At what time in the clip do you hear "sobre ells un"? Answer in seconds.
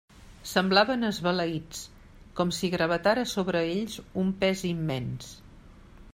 3.35-4.35